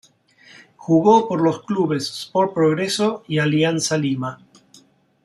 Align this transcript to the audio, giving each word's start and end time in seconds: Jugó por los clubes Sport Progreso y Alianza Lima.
Jugó 0.77 1.27
por 1.27 1.41
los 1.43 1.63
clubes 1.63 2.09
Sport 2.09 2.55
Progreso 2.55 3.23
y 3.27 3.37
Alianza 3.37 3.99
Lima. 3.99 4.43